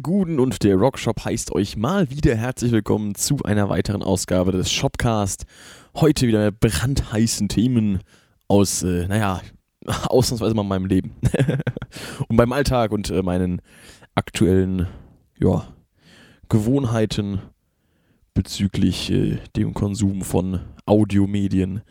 [0.00, 4.50] Ihr Guden und der Rockshop heißt euch mal wieder herzlich willkommen zu einer weiteren Ausgabe
[4.50, 5.44] des Shopcast.
[5.94, 7.98] Heute wieder mit brandheißen Themen
[8.48, 9.42] aus, äh, naja,
[9.84, 11.16] ausnahmsweise mal meinem Leben.
[12.28, 13.60] und meinem Alltag und äh, meinen
[14.14, 14.86] aktuellen,
[15.38, 15.68] ja,
[16.48, 17.42] Gewohnheiten
[18.32, 21.82] bezüglich äh, dem Konsum von Audiomedien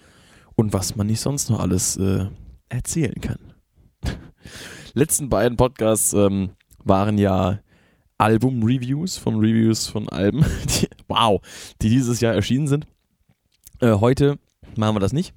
[0.56, 2.26] und was man nicht sonst noch alles äh,
[2.70, 3.54] erzählen kann.
[4.96, 7.60] Letzten beiden Podcasts ähm, waren ja
[8.20, 10.46] Album-Reviews von Reviews von Alben,
[10.82, 11.42] die, wow,
[11.82, 12.86] die dieses Jahr erschienen sind.
[13.80, 14.38] Äh, heute
[14.76, 15.34] machen wir das nicht.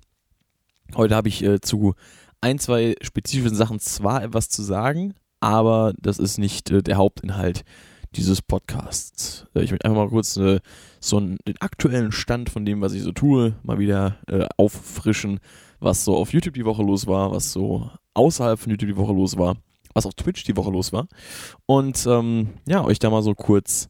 [0.95, 1.95] Heute habe ich äh, zu
[2.41, 7.65] ein, zwei spezifischen Sachen zwar etwas zu sagen, aber das ist nicht äh, der Hauptinhalt
[8.17, 9.47] dieses Podcasts.
[9.55, 10.61] Äh, ich möchte einfach mal kurz äh,
[11.01, 15.39] so einen, den aktuellen Stand von dem, was ich so tue, mal wieder äh, auffrischen,
[15.79, 19.13] was so auf YouTube die Woche los war, was so außerhalb von YouTube die Woche
[19.13, 19.57] los war
[19.95, 21.09] was auf Twitch die Woche los war.
[21.67, 23.89] Und ähm, ja, euch da mal so kurz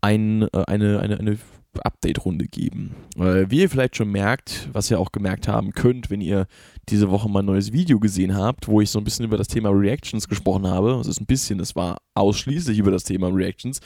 [0.00, 1.38] ein, äh, eine, eine, eine
[1.82, 2.94] Update-Runde geben.
[3.16, 6.46] Wie ihr vielleicht schon merkt, was ihr auch gemerkt haben könnt, wenn ihr
[6.88, 9.48] diese Woche mal ein neues Video gesehen habt, wo ich so ein bisschen über das
[9.48, 10.92] Thema Reactions gesprochen habe.
[11.00, 13.80] Es ist ein bisschen, es war ausschließlich über das Thema Reactions.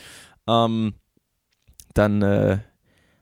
[0.47, 0.95] Ähm,
[1.95, 2.59] dann äh,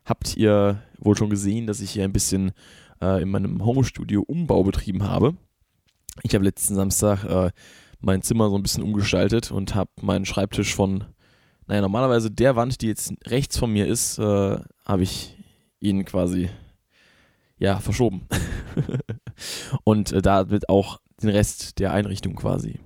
[0.05, 2.53] habt ihr wohl schon gesehen, dass ich hier ein bisschen
[3.01, 5.37] äh, in meinem Home-Studio Umbau betrieben habe.
[6.23, 7.51] Ich habe letzten Samstag äh,
[8.01, 11.05] mein Zimmer so ein bisschen umgestaltet und habe meinen Schreibtisch von,
[11.67, 15.37] naja, normalerweise der Wand, die jetzt rechts von mir ist, äh, habe ich
[15.81, 16.51] ihn quasi,
[17.59, 18.27] ja, verschoben.
[19.85, 22.81] und äh, damit auch den Rest der Einrichtung quasi.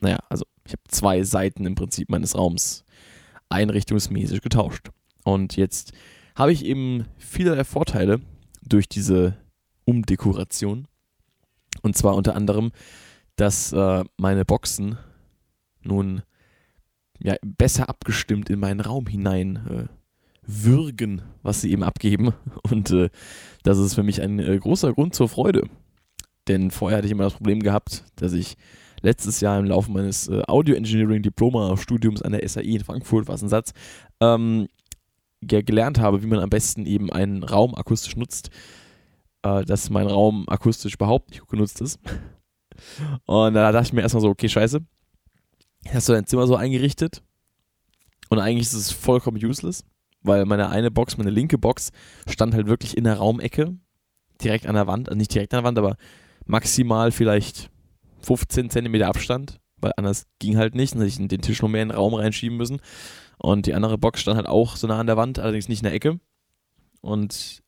[0.00, 2.84] Naja, also ich habe zwei Seiten im Prinzip meines Raums
[3.48, 4.90] einrichtungsmäßig getauscht.
[5.24, 5.92] Und jetzt
[6.34, 8.20] habe ich eben viele Vorteile
[8.62, 9.36] durch diese
[9.84, 10.86] Umdekoration.
[11.82, 12.72] Und zwar unter anderem
[13.38, 14.98] dass äh, meine Boxen
[15.82, 16.22] nun
[17.20, 19.84] ja, besser abgestimmt in meinen Raum hinein äh,
[20.42, 22.32] würgen, was sie eben abgeben.
[22.70, 23.10] Und äh,
[23.62, 25.68] das ist für mich ein äh, großer Grund zur Freude.
[26.48, 28.56] Denn vorher hatte ich immer das Problem gehabt, dass ich
[29.02, 33.42] letztes Jahr im Laufe meines äh, Audio Engineering Diploma-Studiums an der SAE in Frankfurt, was
[33.42, 33.72] ein Satz,
[34.20, 34.66] ähm,
[35.40, 38.50] gelernt habe, wie man am besten eben einen Raum akustisch nutzt,
[39.42, 42.00] äh, dass mein Raum akustisch überhaupt nicht gut genutzt ist.
[43.24, 44.80] Und da dachte ich mir erstmal so, okay, scheiße.
[45.92, 47.22] Hast du dein Zimmer so eingerichtet?
[48.28, 49.84] Und eigentlich ist es vollkommen useless,
[50.22, 51.90] weil meine eine Box, meine linke Box,
[52.28, 53.76] stand halt wirklich in der Raumecke,
[54.42, 55.96] direkt an der Wand, also nicht direkt an der Wand, aber
[56.44, 57.70] maximal vielleicht
[58.20, 61.82] 15 Zentimeter Abstand, weil anders ging halt nicht, dann hätte ich den Tisch noch mehr
[61.82, 62.80] in den Raum reinschieben müssen.
[63.38, 65.84] Und die andere Box stand halt auch so nah an der Wand, allerdings nicht in
[65.84, 66.18] der Ecke.
[67.00, 67.62] Und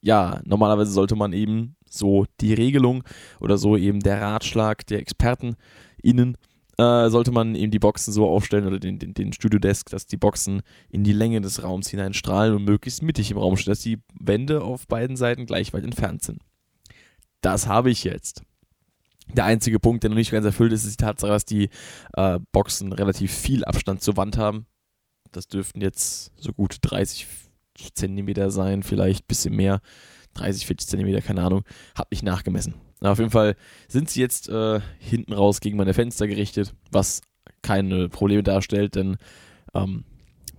[0.00, 3.04] ja, normalerweise sollte man eben so die Regelung
[3.40, 5.56] oder so eben der Ratschlag der Experten
[6.02, 6.36] innen,
[6.78, 10.16] äh, sollte man eben die Boxen so aufstellen oder den, den, den Studiodesk, dass die
[10.16, 13.98] Boxen in die Länge des Raums hineinstrahlen und möglichst mittig im Raum stehen, dass die
[14.18, 16.40] Wände auf beiden Seiten gleich weit entfernt sind.
[17.40, 18.42] Das habe ich jetzt.
[19.32, 21.70] Der einzige Punkt, der noch nicht ganz erfüllt ist, ist die Tatsache, dass die
[22.14, 24.66] äh, Boxen relativ viel Abstand zur Wand haben.
[25.32, 27.26] Das dürften jetzt so gut 30
[27.94, 29.80] Zentimeter sein, vielleicht ein bisschen mehr.
[30.34, 31.62] 30, 40 Zentimeter, keine Ahnung.
[31.94, 32.74] Hab nicht nachgemessen.
[33.00, 33.56] Aber auf jeden Fall
[33.88, 37.20] sind sie jetzt äh, hinten raus gegen meine Fenster gerichtet, was
[37.62, 39.16] keine Probleme darstellt, denn
[39.74, 40.04] ähm,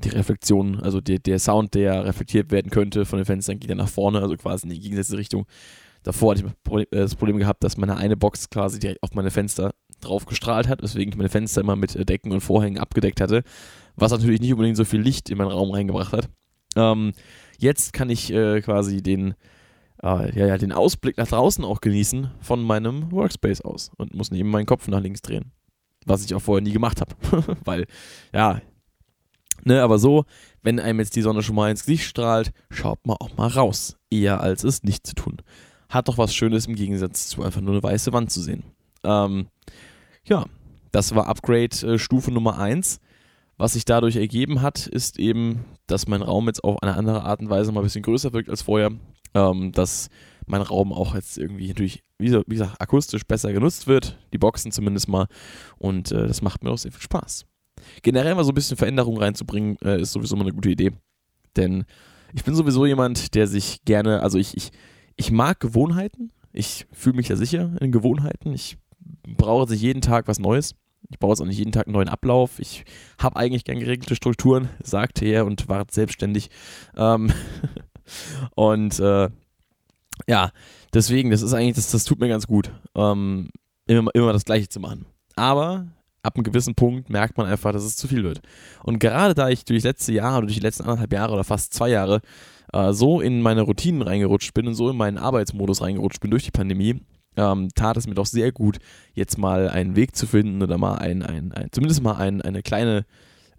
[0.03, 3.75] die Reflexion, also der, der Sound, der reflektiert werden könnte von den Fenstern, geht ja
[3.75, 5.45] nach vorne, also quasi in die gegensätzliche Richtung.
[6.03, 9.31] Davor hatte ich äh, das Problem gehabt, dass meine eine Box quasi direkt auf meine
[9.31, 13.21] Fenster drauf gestrahlt hat, weswegen ich meine Fenster immer mit äh, Decken und Vorhängen abgedeckt
[13.21, 13.43] hatte,
[13.95, 16.29] was natürlich nicht unbedingt so viel Licht in meinen Raum reingebracht hat.
[16.75, 17.13] Ähm,
[17.57, 19.33] jetzt kann ich äh, quasi den
[20.05, 24.29] äh, ja, ja, den Ausblick nach draußen auch genießen von meinem Workspace aus und muss
[24.29, 25.51] neben meinen Kopf nach links drehen.
[26.05, 27.15] Was ich auch vorher nie gemacht habe.
[27.65, 27.87] Weil,
[28.31, 28.61] ja,
[29.63, 30.25] ne, aber so,
[30.61, 33.97] wenn einem jetzt die Sonne schon mal ins Gesicht strahlt, schaut man auch mal raus.
[34.11, 35.41] Eher als es nicht zu tun.
[35.89, 38.63] Hat doch was Schönes im Gegensatz zu einfach nur eine weiße Wand zu sehen.
[39.03, 39.47] Ähm,
[40.23, 40.45] ja,
[40.91, 42.99] das war Upgrade äh, Stufe Nummer 1.
[43.57, 47.39] Was sich dadurch ergeben hat, ist eben, dass mein Raum jetzt auf eine andere Art
[47.39, 48.91] und Weise mal ein bisschen größer wirkt als vorher
[49.35, 50.09] ähm, dass
[50.47, 54.37] mein Raum auch jetzt irgendwie natürlich, wie, so, wie, gesagt, akustisch besser genutzt wird, die
[54.37, 55.27] Boxen zumindest mal.
[55.77, 57.45] Und äh, das macht mir auch sehr viel Spaß.
[58.01, 60.91] Generell mal so ein bisschen Veränderung reinzubringen, äh, ist sowieso mal eine gute Idee.
[61.55, 61.85] Denn
[62.33, 64.71] ich bin sowieso jemand, der sich gerne, also ich, ich,
[65.15, 66.31] ich mag Gewohnheiten.
[66.51, 68.53] Ich fühle mich ja sicher in Gewohnheiten.
[68.53, 68.77] Ich
[69.37, 70.75] brauche sich jeden Tag was Neues.
[71.09, 72.59] Ich brauche jetzt auch nicht jeden Tag einen neuen Ablauf.
[72.59, 72.85] Ich
[73.19, 76.49] habe eigentlich gern geregelte Strukturen, sagte er und war selbstständig.
[76.95, 77.31] Ähm
[78.55, 79.29] Und äh,
[80.27, 80.51] ja,
[80.93, 83.49] deswegen, das ist eigentlich, das, das tut mir ganz gut, ähm,
[83.87, 85.05] immer, immer das Gleiche zu machen.
[85.35, 85.87] Aber
[86.23, 88.41] ab einem gewissen Punkt merkt man einfach, dass es zu viel wird.
[88.83, 91.89] Und gerade da ich durch letzte Jahre, durch die letzten anderthalb Jahre oder fast zwei
[91.89, 92.21] Jahre
[92.73, 96.43] äh, so in meine Routinen reingerutscht bin und so in meinen Arbeitsmodus reingerutscht bin durch
[96.43, 97.01] die Pandemie,
[97.37, 98.77] ähm, tat es mir doch sehr gut,
[99.13, 102.63] jetzt mal einen Weg zu finden oder mal ein, ein, ein zumindest mal ein, eine
[102.63, 103.05] kleine,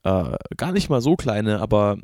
[0.03, 1.99] äh, gar nicht mal so kleine, aber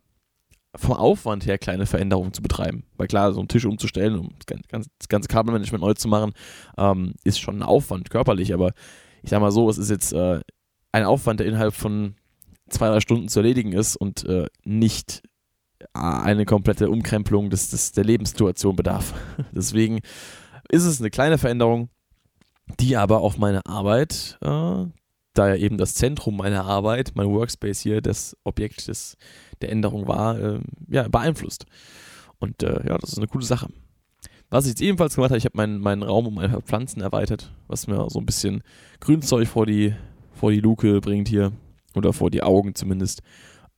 [0.75, 2.85] vom Aufwand her kleine Veränderungen zu betreiben.
[2.97, 6.33] Weil klar, so einen Tisch umzustellen, um das ganze, Kabelmanagement neu zu machen,
[6.79, 8.73] ähm, ist schon ein Aufwand körperlich, aber
[9.23, 10.41] ich sag mal so, es ist jetzt äh,
[10.93, 12.15] ein Aufwand, der innerhalb von
[12.69, 15.23] zwei, drei Stunden zu erledigen ist und äh, nicht
[15.95, 19.15] eine komplette Umkrempelung des, des, der Lebenssituation bedarf.
[19.53, 20.01] Deswegen
[20.71, 21.91] ist es eine kleine Veränderung,
[22.81, 24.87] die aber auf meine Arbeit, äh,
[25.35, 29.17] da ja eben das Zentrum meiner Arbeit, mein Workspace hier, das Objekt des,
[29.63, 31.67] der Änderung war, äh, ja, beeinflusst.
[32.39, 33.69] Und äh, ja, das ist eine coole Sache.
[34.51, 37.01] Was ich jetzt ebenfalls gemacht habe, ich habe meinen, meinen Raum um ein paar Pflanzen
[37.01, 38.63] erweitert, was mir so ein bisschen
[39.01, 39.95] Grünzeug vor die,
[40.35, 41.53] vor die Luke bringt hier.
[41.95, 43.23] Oder vor die Augen zumindest.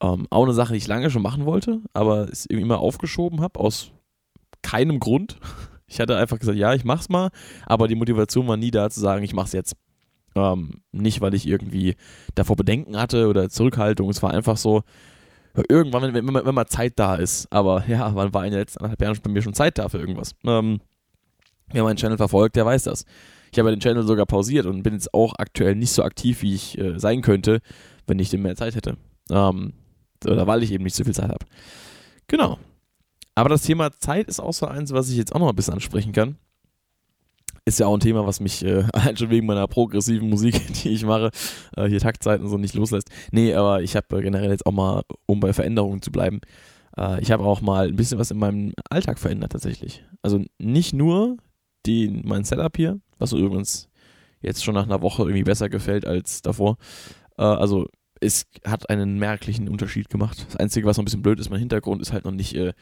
[0.01, 3.61] Ähm, auch eine Sache, die ich lange schon machen wollte, aber es immer aufgeschoben habe,
[3.61, 3.93] aus
[4.63, 5.39] keinem Grund.
[5.87, 7.29] Ich hatte einfach gesagt, ja, ich mach's mal,
[7.67, 9.77] aber die Motivation war nie da zu sagen, ich mach's jetzt.
[10.35, 11.95] Ähm, nicht, weil ich irgendwie
[12.35, 14.09] davor Bedenken hatte oder Zurückhaltung.
[14.09, 14.83] Es war einfach so,
[15.69, 17.47] irgendwann, wenn, wenn, wenn, mal Zeit da ist.
[17.53, 19.99] Aber ja, wann war in den letzten anderthalb Jahren bei mir schon Zeit da für
[19.99, 20.35] irgendwas?
[20.45, 20.81] Ähm,
[21.73, 23.05] wer meinen Channel verfolgt, der weiß das.
[23.53, 26.55] Ich habe den Channel sogar pausiert und bin jetzt auch aktuell nicht so aktiv, wie
[26.55, 27.61] ich äh, sein könnte,
[28.07, 28.97] wenn ich denn mehr Zeit hätte.
[29.31, 29.75] Ähm,
[30.25, 31.47] oder weil ich eben nicht so viel Zeit habe.
[32.27, 32.59] Genau.
[33.37, 35.75] Aber das Thema Zeit ist auch so eins, was ich jetzt auch noch ein bisschen
[35.75, 36.37] ansprechen kann
[37.67, 38.85] ist ja auch ein Thema, was mich äh,
[39.17, 41.31] schon wegen meiner progressiven Musik, die ich mache,
[41.77, 43.09] äh, hier Taktzeiten so nicht loslässt.
[43.33, 46.41] Nee, aber ich habe äh, generell jetzt auch mal, um bei Veränderungen zu bleiben,
[46.97, 50.05] äh, ich habe auch mal ein bisschen was in meinem Alltag verändert tatsächlich.
[50.23, 51.37] Also nicht nur
[51.87, 53.89] die, mein Setup hier, was übrigens
[54.41, 56.77] jetzt schon nach einer Woche irgendwie besser gefällt als davor.
[57.39, 57.89] Äh, also
[58.21, 60.45] es hat einen merklichen Unterschied gemacht.
[60.49, 62.73] Das Einzige, was noch ein bisschen blöd ist, mein Hintergrund ist halt noch nicht äh,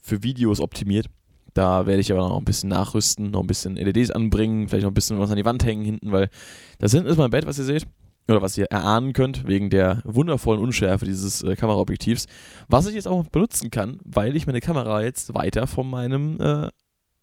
[0.00, 1.06] für Videos optimiert.
[1.54, 4.90] Da werde ich aber noch ein bisschen nachrüsten, noch ein bisschen LEDs anbringen, vielleicht noch
[4.90, 6.30] ein bisschen was an die Wand hängen hinten, weil
[6.78, 7.86] das hinten ist mein Bett, was ihr seht.
[8.28, 12.26] Oder was ihr erahnen könnt, wegen der wundervollen Unschärfe dieses äh, Kameraobjektivs.
[12.68, 16.68] Was ich jetzt auch benutzen kann, weil ich meine Kamera jetzt weiter von meinem äh,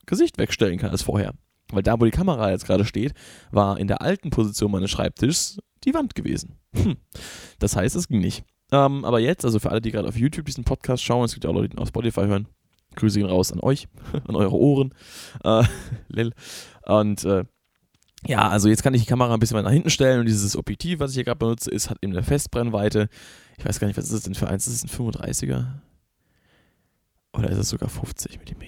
[0.05, 1.33] Gesicht wegstellen kann als vorher.
[1.71, 3.13] Weil da, wo die Kamera jetzt gerade steht,
[3.51, 6.57] war in der alten Position meines Schreibtischs die Wand gewesen.
[6.75, 6.97] Hm.
[7.59, 8.43] Das heißt, es ging nicht.
[8.71, 11.43] Ähm, aber jetzt, also für alle, die gerade auf YouTube diesen Podcast schauen, es gibt
[11.43, 12.47] ja auch Leute, die ihn auf Spotify hören,
[12.95, 13.87] Grüße gehen raus an euch,
[14.27, 14.93] an eure Ohren.
[15.43, 16.31] Äh.
[16.85, 17.45] Und äh,
[18.25, 20.57] ja, also jetzt kann ich die Kamera ein bisschen weiter nach hinten stellen und dieses
[20.57, 23.07] Objektiv, was ich hier gerade benutze, ist, hat eben eine Festbrennweite.
[23.57, 24.67] Ich weiß gar nicht, was ist das denn für eins?
[24.67, 25.67] Ist es ein 35er?
[27.33, 28.63] Oder ist es sogar 50 mm?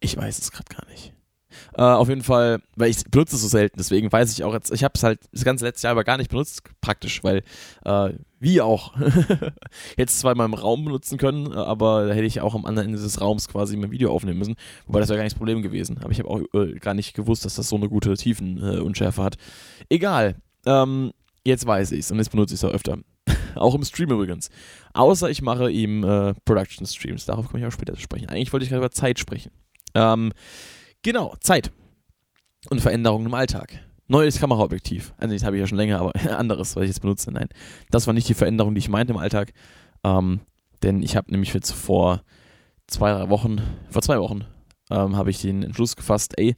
[0.00, 1.14] Ich weiß es gerade gar nicht.
[1.74, 4.72] Äh, auf jeden Fall, weil ich benutze es so selten, deswegen weiß ich auch jetzt,
[4.72, 7.42] ich habe es halt das ganze letzte Jahr aber gar nicht benutzt, praktisch, weil
[7.84, 8.10] äh,
[8.40, 8.94] wie auch,
[9.96, 13.00] jetzt zwar in meinem Raum benutzen können, aber da hätte ich auch am anderen Ende
[13.00, 14.56] des Raums quasi mein Video aufnehmen müssen,
[14.86, 15.98] wobei das wäre gar nicht das Problem gewesen.
[16.02, 19.24] Aber ich habe auch äh, gar nicht gewusst, dass das so eine gute Tiefenunschärfe äh,
[19.24, 19.36] hat.
[19.88, 21.12] Egal, ähm,
[21.44, 22.98] jetzt weiß ich es und jetzt benutze ich es auch öfter.
[23.54, 24.50] auch im Stream übrigens.
[24.92, 27.26] Außer ich mache ihm äh, Production Streams.
[27.26, 28.28] Darauf komme ich auch später zu sprechen.
[28.28, 29.52] Eigentlich wollte ich gerade über Zeit sprechen.
[29.94, 30.32] Ähm,
[31.02, 31.72] Genau, Zeit
[32.70, 33.80] und Veränderungen im Alltag.
[34.06, 35.14] Neues Kameraobjektiv.
[35.18, 37.32] Also das habe ich ja schon länger, aber anderes, was ich jetzt benutze.
[37.32, 37.48] Nein,
[37.90, 39.52] das war nicht die Veränderung, die ich meinte im Alltag.
[40.04, 40.40] Ähm,
[40.82, 42.22] denn ich habe nämlich jetzt vor
[42.86, 44.44] zwei, drei Wochen, vor zwei Wochen,
[44.90, 46.54] ähm, habe ich den Entschluss gefasst, ey,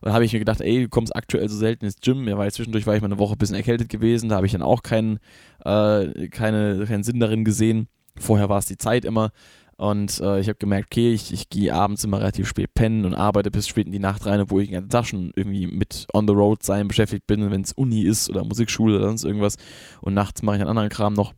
[0.00, 2.28] da habe ich mir gedacht, ey, du kommst aktuell so selten ins Gym.
[2.28, 4.28] Ja, weil zwischendurch war ich mal eine Woche ein bisschen erkältet gewesen.
[4.28, 5.18] Da habe ich dann auch keinen,
[5.64, 7.88] äh, keine, keinen Sinn darin gesehen.
[8.18, 9.30] Vorher war es die Zeit immer.
[9.76, 13.14] Und äh, ich habe gemerkt, okay, ich, ich gehe abends immer relativ spät pennen und
[13.14, 16.06] arbeite bis spät in die Nacht rein, wo ich den ganzen Tag schon irgendwie mit
[16.12, 19.56] on the road sein beschäftigt bin, wenn es Uni ist oder Musikschule oder sonst irgendwas.
[20.00, 21.34] Und nachts mache ich einen anderen Kram noch.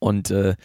[0.00, 0.56] Und äh,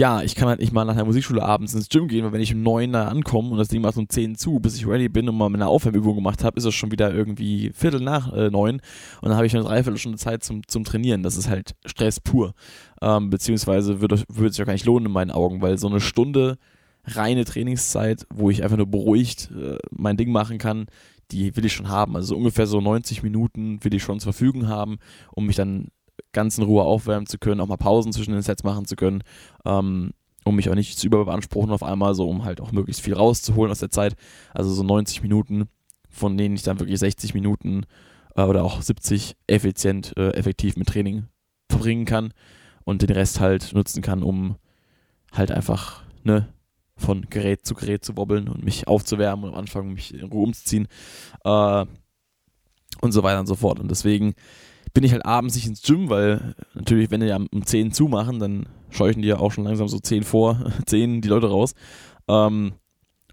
[0.00, 2.40] ja, ich kann halt nicht mal nach der Musikschule abends ins Gym gehen, weil wenn
[2.40, 5.10] ich um neun da ankomme und das Ding macht um zehn zu, bis ich ready
[5.10, 8.48] bin und mal meine Aufwärmübung gemacht habe, ist es schon wieder irgendwie Viertel nach äh,
[8.48, 11.22] neun und dann habe ich eine Dreiviertelstunde Zeit zum, zum Trainieren.
[11.22, 12.54] Das ist halt Stress pur.
[13.02, 16.00] Ähm, beziehungsweise würde, würde sich auch gar nicht lohnen in meinen Augen, weil so eine
[16.00, 16.56] Stunde
[17.04, 20.86] reine Trainingszeit, wo ich einfach nur beruhigt äh, mein Ding machen kann,
[21.30, 22.16] die will ich schon haben.
[22.16, 24.96] Also ungefähr so 90 Minuten will ich schon zur Verfügung haben,
[25.34, 25.88] um mich dann
[26.32, 29.22] ganz in Ruhe aufwärmen zu können, auch mal Pausen zwischen den Sets machen zu können,
[29.64, 30.12] ähm,
[30.44, 33.70] um mich auch nicht zu überbeanspruchen auf einmal, so um halt auch möglichst viel rauszuholen
[33.70, 34.14] aus der Zeit.
[34.54, 35.68] Also so 90 Minuten,
[36.08, 37.84] von denen ich dann wirklich 60 Minuten
[38.36, 41.26] äh, oder auch 70 effizient, äh, effektiv mit Training
[41.68, 42.32] verbringen kann
[42.84, 44.56] und den Rest halt nutzen kann, um
[45.32, 46.48] halt einfach, ne,
[46.96, 50.44] von Gerät zu Gerät zu wobbeln und mich aufzuwärmen und am Anfang mich in Ruhe
[50.44, 50.86] umzuziehen
[51.44, 51.86] äh,
[53.00, 53.80] und so weiter und so fort.
[53.80, 54.34] Und deswegen
[54.92, 58.66] bin ich halt abends nicht ins Gym, weil natürlich, wenn die um 10 zumachen, dann
[58.90, 61.74] scheuchen die ja auch schon langsam so 10 vor, 10 die Leute raus.
[62.28, 62.72] Ähm,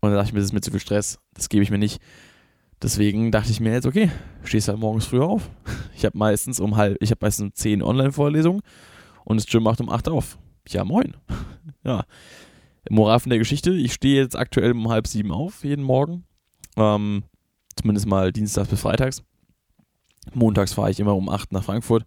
[0.01, 1.79] und dann dachte ich mir, das ist mir zu viel Stress, das gebe ich mir
[1.79, 2.01] nicht.
[2.81, 4.11] Deswegen dachte ich mir jetzt, okay,
[4.43, 5.49] stehst halt morgens früh auf.
[5.97, 8.61] Ich habe meistens um halb, ich habe meistens um 10 Online-Vorlesungen
[9.25, 10.37] und das Gym macht um 8 auf.
[10.67, 11.15] Ja, moin.
[11.83, 12.03] Ja.
[12.89, 16.25] Moral von der Geschichte, ich stehe jetzt aktuell um halb sieben auf, jeden Morgen.
[16.75, 17.23] Ähm,
[17.75, 19.23] zumindest mal dienstags bis freitags.
[20.35, 22.05] Montags fahre ich immer um 8 nach Frankfurt.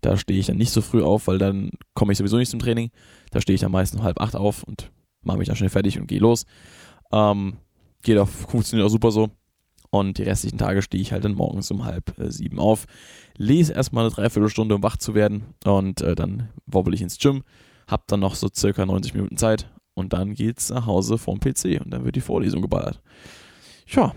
[0.00, 2.58] Da stehe ich dann nicht so früh auf, weil dann komme ich sowieso nicht zum
[2.58, 2.90] Training.
[3.30, 4.90] Da stehe ich dann meistens um halb acht auf und
[5.22, 6.44] mache mich dann schnell fertig und gehe los.
[7.12, 7.58] Ähm,
[8.02, 9.30] geht auch, funktioniert auch super so.
[9.90, 12.86] Und die restlichen Tage stehe ich halt dann morgens um halb äh, sieben auf,
[13.36, 15.54] lese erstmal eine Dreiviertelstunde, um wach zu werden.
[15.64, 17.44] Und äh, dann wobbel ich ins Gym,
[17.86, 19.70] hab dann noch so circa 90 Minuten Zeit.
[19.94, 23.02] Und dann geht's nach Hause vom PC und dann wird die Vorlesung geballert.
[23.86, 24.14] Ja,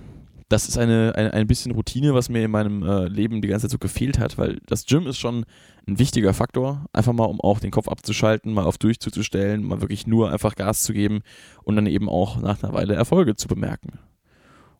[0.49, 3.67] das ist eine, eine, ein bisschen Routine, was mir in meinem äh, Leben die ganze
[3.67, 5.45] Zeit so gefehlt hat, weil das Gym ist schon
[5.87, 6.85] ein wichtiger Faktor.
[6.93, 10.31] Einfach mal, um auch den Kopf abzuschalten, mal auf Durchzug zu stellen, mal wirklich nur
[10.31, 11.21] einfach Gas zu geben
[11.63, 13.99] und dann eben auch nach einer Weile Erfolge zu bemerken.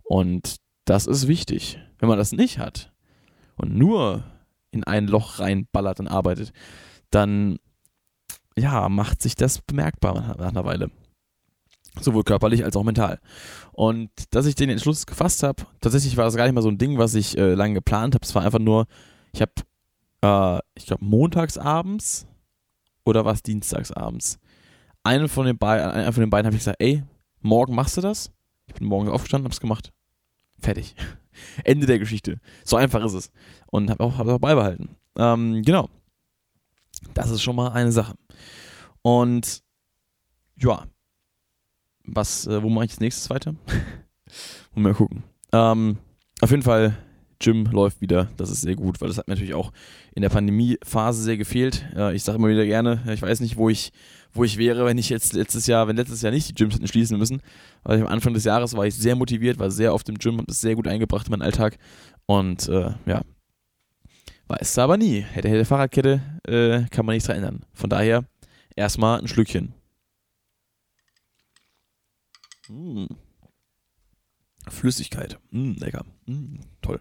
[0.04, 1.80] Und das ist wichtig.
[1.98, 2.92] Wenn man das nicht hat
[3.56, 4.24] und nur
[4.72, 6.52] in ein Loch reinballert und arbeitet,
[7.10, 7.58] dann
[8.58, 10.92] ja, macht sich das bemerkbar nach einer Weile.
[12.02, 13.20] Sowohl körperlich als auch mental.
[13.72, 16.78] Und dass ich den Entschluss gefasst habe, tatsächlich war das gar nicht mal so ein
[16.78, 18.26] Ding, was ich äh, lange geplant habe.
[18.26, 18.86] Es war einfach nur,
[19.32, 19.52] ich habe,
[20.22, 22.28] äh, ich glaube, montagsabends
[23.06, 24.40] oder was dienstagsabends.
[25.04, 27.04] Einen von den, Be einen von den beiden habe ich gesagt, ey,
[27.42, 28.32] morgen machst du das?
[28.68, 29.94] Ich bin morgens aufgestanden, hab's gemacht.
[30.60, 30.96] Fertig.
[31.64, 32.40] Ende der Geschichte.
[32.64, 33.32] So einfach ist es.
[33.68, 34.96] Und habe auch, hab auch beibehalten.
[35.16, 35.90] Ähm, genau.
[37.14, 38.16] Das ist schon mal eine Sache.
[39.02, 39.62] Und
[40.58, 40.86] ja,
[42.08, 43.56] was, äh, wo mache ich als nächstes weiter?
[44.76, 45.24] mal gucken.
[45.52, 45.98] Ähm,
[46.42, 46.98] auf jeden Fall,
[47.40, 48.30] Gym läuft wieder.
[48.38, 49.72] Das ist sehr gut, weil das hat mir natürlich auch
[50.14, 51.86] in der Pandemiephase sehr gefehlt.
[51.96, 53.92] Äh, ich sage immer wieder gerne, ich weiß nicht, wo ich,
[54.34, 56.88] wo ich wäre, wenn ich jetzt letztes Jahr, wenn letztes Jahr nicht die Gyms hätten
[56.88, 57.42] schließen müssen.
[57.84, 60.48] Weil am Anfang des Jahres war ich sehr motiviert, war sehr oft im Gym, habe
[60.48, 61.78] das sehr gut eingebracht in meinen Alltag.
[62.26, 63.22] Und äh, ja,
[64.48, 65.22] weiß aber nie.
[65.22, 67.62] Hätte, hätte Fahrradkette, äh, kann man nichts verändern.
[67.74, 68.26] Von daher
[68.76, 69.74] erstmal ein Schlückchen.
[72.70, 73.06] Mm.
[74.68, 75.40] Flüssigkeit.
[75.52, 76.06] Mm, lecker.
[76.26, 77.00] Mm, toll.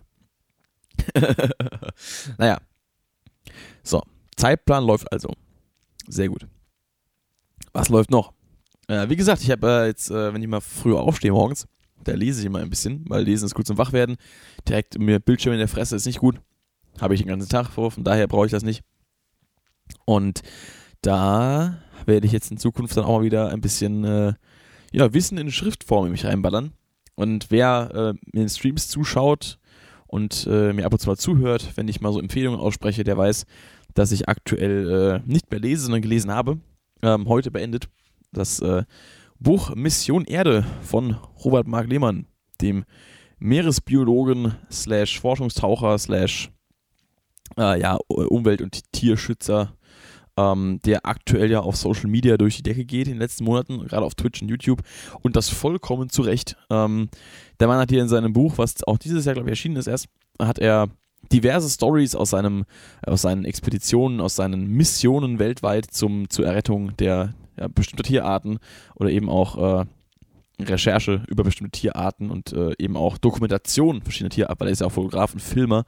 [2.38, 2.60] naja.
[3.82, 4.02] So,
[4.36, 5.34] Zeitplan läuft also.
[6.06, 6.46] Sehr gut.
[7.72, 8.32] Was läuft noch?
[8.88, 11.66] Äh, wie gesagt, ich habe äh, jetzt, äh, wenn ich mal früher aufstehe morgens,
[12.02, 14.16] da lese ich immer ein bisschen, weil Lesen ist gut zum Wachwerden.
[14.68, 16.40] Direkt mir Bildschirm in der Fresse ist nicht gut.
[17.00, 18.82] Habe ich den ganzen Tag vor, von daher brauche ich das nicht.
[20.04, 20.42] Und
[21.00, 24.34] da werde ich jetzt in Zukunft dann auch mal wieder ein bisschen äh,
[24.94, 26.72] ja, Wissen in Schriftform in mich reinballern.
[27.16, 29.58] Und wer äh, mir in Streams zuschaut
[30.06, 33.18] und äh, mir ab und zu mal zuhört, wenn ich mal so Empfehlungen ausspreche, der
[33.18, 33.44] weiß,
[33.94, 36.58] dass ich aktuell äh, nicht mehr lese, sondern gelesen habe.
[37.02, 37.88] Ähm, heute beendet
[38.32, 38.84] das äh,
[39.40, 42.26] Buch Mission Erde von Robert Mark Lehmann,
[42.60, 42.84] dem
[43.38, 46.50] Meeresbiologen slash Forschungstaucher slash
[47.58, 49.76] äh, ja, Umwelt- und Tierschützer
[50.36, 53.86] ähm, der aktuell ja auf Social Media durch die Decke geht in den letzten Monaten,
[53.86, 54.82] gerade auf Twitch und YouTube
[55.22, 56.56] und das vollkommen zu Recht.
[56.70, 57.08] Ähm,
[57.60, 59.86] der Mann hat hier in seinem Buch, was auch dieses Jahr, glaube ich, erschienen ist
[59.86, 60.08] erst,
[60.40, 60.88] hat er
[61.32, 62.64] diverse Stories aus, seinem,
[63.06, 68.58] aus seinen Expeditionen, aus seinen Missionen weltweit zum, zur Errettung der ja, bestimmter Tierarten
[68.96, 69.86] oder eben auch äh,
[70.60, 74.86] Recherche über bestimmte Tierarten und äh, eben auch Dokumentation verschiedener Tierarten, weil er ist ja
[74.86, 75.84] auch Fotograf und Filmer.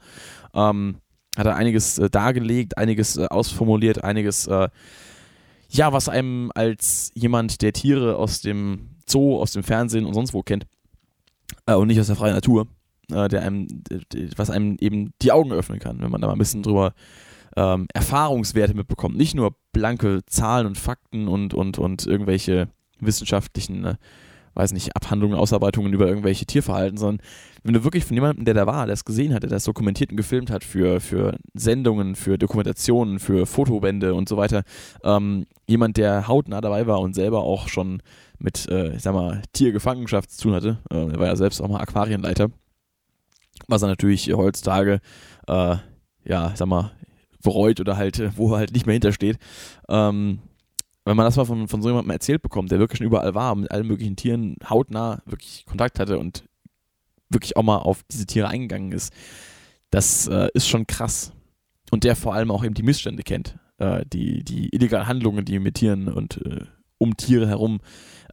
[0.53, 0.97] Ähm,
[1.37, 4.69] hat er einiges äh, dargelegt, einiges äh, ausformuliert, einiges, äh,
[5.69, 10.33] ja, was einem als jemand, der Tiere aus dem Zoo, aus dem Fernsehen und sonst
[10.33, 10.65] wo kennt,
[11.65, 12.67] äh, und nicht aus der freien Natur,
[13.11, 13.67] äh, der einem,
[14.35, 16.93] was einem eben die Augen öffnen kann, wenn man da mal ein bisschen drüber
[17.55, 19.15] ähm, Erfahrungswerte mitbekommt.
[19.15, 23.95] Nicht nur blanke Zahlen und Fakten und, und, und irgendwelche wissenschaftlichen äh,
[24.57, 27.25] weiß nicht, Abhandlungen, Ausarbeitungen über irgendwelche Tierverhalten, sondern
[27.63, 30.09] wenn du wirklich von jemandem, der da war, der es gesehen hat, der das dokumentiert
[30.09, 34.63] und gefilmt hat für, für Sendungen, für Dokumentationen, für Fotobände und so weiter,
[35.03, 38.01] ähm, jemand, der hautnah dabei war und selber auch schon
[38.39, 41.67] mit, äh, ich sag mal, Tiergefangenschaft zu tun hatte, äh, er war ja selbst auch
[41.67, 42.49] mal Aquarienleiter,
[43.67, 45.01] was er natürlich heutzutage,
[45.47, 45.75] äh,
[46.25, 46.91] ja, ich sag mal,
[47.43, 49.37] bereut oder halt, wo er halt nicht mehr hintersteht.
[49.87, 50.39] Ähm,
[51.07, 53.55] wenn man das mal von, von so jemandem erzählt bekommt, der wirklich schon überall war,
[53.55, 56.43] mit allen möglichen Tieren hautnah wirklich Kontakt hatte und
[57.29, 59.13] wirklich auch mal auf diese Tiere eingegangen ist,
[59.89, 61.31] das äh, ist schon krass.
[61.91, 65.59] Und der vor allem auch eben die Missstände kennt, äh, die, die illegalen Handlungen, die
[65.59, 66.65] mit Tieren und äh,
[66.97, 67.79] um Tiere herum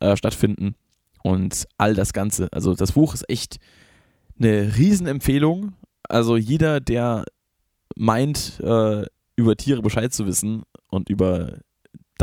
[0.01, 0.75] äh, stattfinden
[1.23, 2.49] und all das Ganze.
[2.53, 3.59] Also das Buch ist echt
[4.37, 5.75] eine Riesenempfehlung.
[6.09, 7.25] Also jeder, der
[7.95, 9.05] meint, äh,
[9.37, 11.59] über Tiere Bescheid zu wissen und über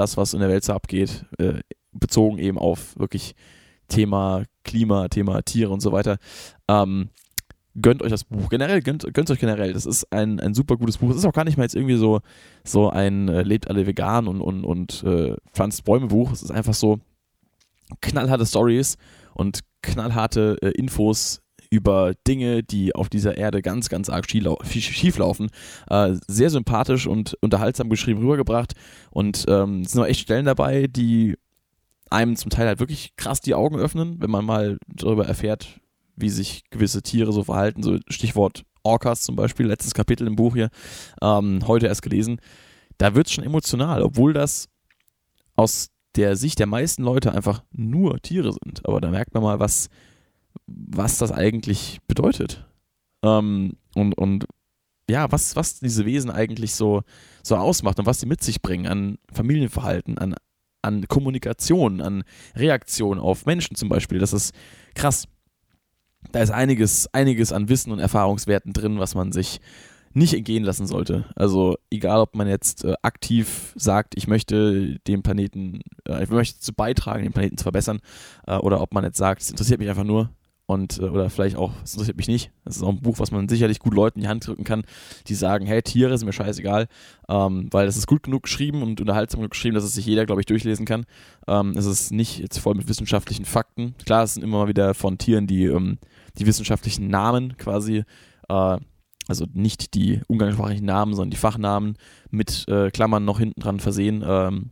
[0.02, 1.60] das, was in der Welt so abgeht, äh,
[1.92, 3.36] bezogen eben auf wirklich
[3.88, 6.18] Thema Klima, Thema Tiere und so weiter,
[6.68, 7.10] ähm,
[7.80, 8.50] gönnt euch das Buch.
[8.50, 9.74] Generell, gönnt, gönnt euch generell.
[9.74, 11.12] Das ist ein, ein super gutes Buch.
[11.12, 12.22] Es ist auch gar nicht mal jetzt irgendwie so,
[12.64, 16.32] so ein äh, Lebt alle vegan und, und, und äh, pflanzt Bäume Buch.
[16.32, 17.00] Es ist einfach so
[18.02, 18.98] knallharte Stories
[19.34, 25.50] und knallharte äh, Infos über Dinge, die auf dieser Erde ganz, ganz arg schief laufen.
[25.90, 28.74] Äh, sehr sympathisch und unterhaltsam geschrieben rübergebracht.
[29.10, 31.38] Und ähm, es sind auch echt Stellen dabei, die
[32.10, 35.80] einem zum Teil halt wirklich krass die Augen öffnen, wenn man mal darüber erfährt,
[36.18, 37.84] wie sich gewisse Tiere so verhalten.
[37.84, 40.70] So Stichwort Orcas zum Beispiel, letztes Kapitel im Buch hier,
[41.22, 42.42] ähm, heute erst gelesen.
[42.98, 44.68] Da wird es schon emotional, obwohl das
[45.56, 48.86] aus der Sicht der meisten Leute einfach nur Tiere sind.
[48.86, 49.88] Aber da merkt man mal, was,
[50.68, 52.66] was das eigentlich bedeutet.
[53.24, 54.46] Ähm, und, und
[55.10, 57.02] ja, was, was diese Wesen eigentlich so,
[57.44, 60.36] so ausmacht und was sie mit sich bringen an Familienverhalten, an,
[60.82, 62.24] an Kommunikation, an
[62.56, 64.20] Reaktion auf Menschen zum Beispiel.
[64.20, 64.54] Das ist
[64.96, 65.28] krass
[66.32, 69.60] da ist einiges, einiges an Wissen und Erfahrungswerten drin, was man sich
[70.14, 71.26] nicht entgehen lassen sollte.
[71.36, 76.60] Also egal, ob man jetzt äh, aktiv sagt, ich möchte den Planeten, äh, ich möchte
[76.60, 78.02] dazu beitragen, den Planeten zu verbessern,
[78.46, 80.30] äh, oder ob man jetzt sagt, es interessiert mich einfach nur
[80.72, 82.52] und äh, oder vielleicht auch, es interessiert mich nicht.
[82.66, 84.84] Das ist auch ein Buch, was man sicherlich gut Leuten in die Hand drücken kann,
[85.28, 86.88] die sagen, hey, Tiere sind mir scheißegal,
[87.30, 90.26] ähm, weil das ist gut genug geschrieben und unterhaltsam genug geschrieben, dass es sich jeder,
[90.26, 91.06] glaube ich, durchlesen kann.
[91.48, 93.96] Ähm, es ist nicht jetzt voll mit wissenschaftlichen Fakten.
[94.06, 95.98] Klar, es sind immer mal wieder von Tieren, die ähm,
[96.38, 98.04] die wissenschaftlichen Namen quasi,
[98.50, 98.78] äh,
[99.28, 101.98] also nicht die umgangssprachlichen Namen, sondern die Fachnamen
[102.30, 104.72] mit äh, Klammern noch hinten dran versehen, ähm,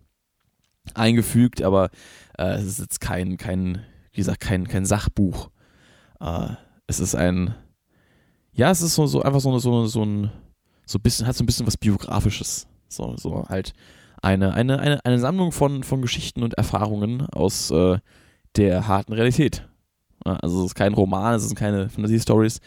[0.94, 1.90] eingefügt, aber
[2.38, 5.50] äh, es ist jetzt kein, kein, wie gesagt, kein, kein Sachbuch.
[6.20, 6.50] Äh,
[6.88, 7.56] es ist ein,
[8.52, 10.32] ja, es ist so, so einfach so, so, so ein,
[10.86, 12.68] so ein bisschen, hat so ein bisschen was Biografisches.
[12.88, 13.74] So, so halt
[14.22, 18.00] eine, eine, eine, eine Sammlung von, von Geschichten und Erfahrungen aus äh,
[18.56, 19.68] der harten Realität.
[20.26, 22.60] Also es ist kein Roman, es sind keine Fantasy-Stories.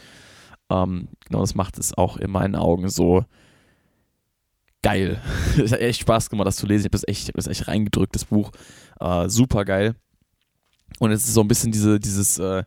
[0.71, 3.25] Ähm, genau, das macht es auch in meinen Augen so
[4.83, 5.21] geil.
[5.63, 6.83] es hat echt Spaß gemacht, das zu lesen.
[6.83, 8.51] Ich habe das echt, hab das echt reingedrückt, das Buch.
[9.01, 9.95] Äh, super geil.
[10.99, 12.65] Und es ist so ein bisschen diese, dieses, äh,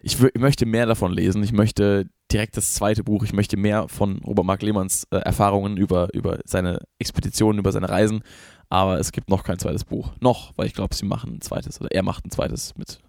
[0.00, 1.42] ich, ich, möchte mehr davon lesen.
[1.42, 3.24] Ich möchte direkt das zweite Buch.
[3.24, 7.88] Ich möchte mehr von Robert Mark Lehmanns äh, Erfahrungen über, über seine Expeditionen, über seine
[7.88, 8.22] Reisen.
[8.68, 10.12] Aber es gibt noch kein zweites Buch.
[10.20, 13.00] Noch, weil ich glaube, sie machen ein zweites oder er macht ein zweites mit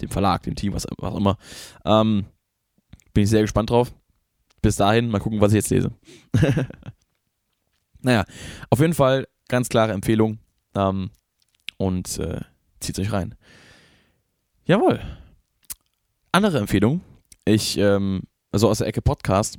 [0.00, 1.36] dem Verlag, dem Team, was, was auch immer.
[1.84, 2.26] Ähm,
[3.12, 3.92] bin ich sehr gespannt drauf.
[4.62, 5.92] Bis dahin, mal gucken, was ich jetzt lese.
[8.00, 8.24] naja,
[8.70, 10.38] auf jeden Fall ganz klare Empfehlung.
[10.74, 11.10] Ähm,
[11.78, 12.40] und äh,
[12.80, 13.34] zieht euch rein.
[14.64, 15.00] Jawohl.
[16.36, 17.00] Andere Empfehlung.
[17.46, 19.58] Ich, ähm, also aus der Ecke Podcast.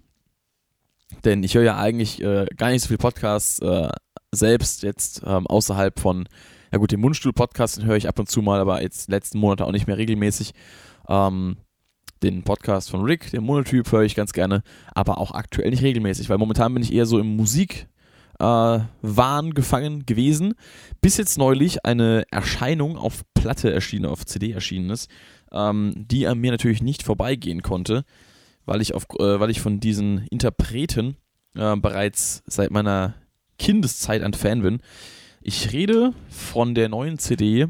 [1.26, 3.90] Denn ich höre ja eigentlich äh, gar nicht so viel Podcasts äh,
[4.32, 6.30] selbst jetzt ähm, außerhalb von
[6.72, 9.72] ja gut, den Mundstuhl-Podcast höre ich ab und zu mal, aber jetzt letzten Monate auch
[9.72, 10.54] nicht mehr regelmäßig.
[11.10, 11.58] Ähm,
[12.22, 14.62] den Podcast von Rick, den Monotyp, höre ich ganz gerne,
[14.94, 17.88] aber auch aktuell nicht regelmäßig, weil momentan bin ich eher so im Musik.
[18.40, 20.54] Äh, Wahn gefangen gewesen,
[21.02, 25.10] bis jetzt neulich eine Erscheinung auf Platte erschienen, auf CD erschienen ist,
[25.52, 28.04] ähm, die an mir natürlich nicht vorbeigehen konnte,
[28.66, 31.18] weil ich, auf, äh, weil ich von diesen Interpreten
[31.56, 33.16] äh, bereits seit meiner
[33.58, 34.80] Kindeszeit ein Fan bin.
[35.42, 37.68] Ich rede von der neuen CD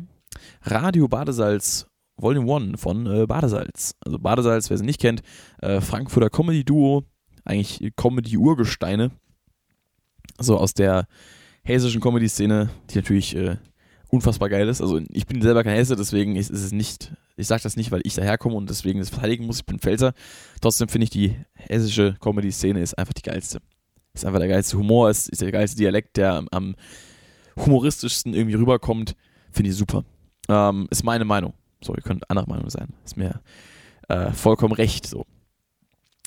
[0.64, 1.88] Radio Badesalz
[2.18, 3.96] Volume 1 von äh, Badesalz.
[4.04, 5.22] Also Badesalz, wer sie nicht kennt,
[5.62, 7.04] äh, Frankfurter Comedy-Duo,
[7.46, 9.12] eigentlich Comedy-Urgesteine.
[10.40, 11.08] So aus der
[11.64, 13.58] hessischen Comedy-Szene, die natürlich äh,
[14.10, 14.82] unfassbar geil ist.
[14.82, 17.92] Also ich bin selber kein Hesse, deswegen ist, ist es nicht, ich sage das nicht,
[17.92, 20.14] weil ich daherkomme und deswegen das verteidigen muss, ich bin Pfälzer.
[20.62, 23.60] Trotzdem finde ich, die hessische Comedy-Szene ist einfach die geilste.
[24.14, 26.76] Ist einfach der geilste Humor, ist, ist der geilste Dialekt, der am, am
[27.58, 29.16] humoristischsten irgendwie rüberkommt,
[29.52, 30.06] finde ich super.
[30.50, 31.54] Ähm, ist meine Meinung.
[31.84, 32.94] So, ihr könnt anderer Meinung sein.
[33.04, 33.42] Ist mir
[34.08, 35.26] äh, vollkommen recht so.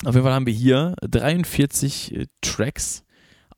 [0.04, 3.04] Auf jeden Fall haben wir hier 43 äh, Tracks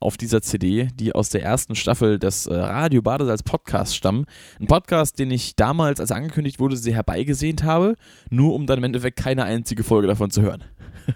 [0.03, 4.25] auf dieser CD, die aus der ersten Staffel des äh, Radio Badesalz Podcast stammen.
[4.59, 7.95] Ein Podcast, den ich damals, als angekündigt wurde, sehr herbeigesehnt habe,
[8.29, 10.63] nur um dann im Endeffekt keine einzige Folge davon zu hören.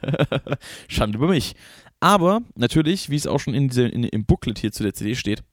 [0.88, 1.56] Schande über mich.
[2.00, 5.15] Aber natürlich, wie es auch schon in, diese, in, im Booklet hier zu der CD
[5.15, 5.43] steht,